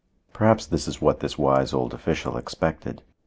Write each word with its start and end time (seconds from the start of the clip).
Perhaps 0.33 0.65
this 0.65 0.87
is 0.87 0.99
what 0.99 1.19
this 1.19 1.37
wise 1.37 1.73
old 1.73 1.93
official 1.93 2.35
expected. 2.35 3.03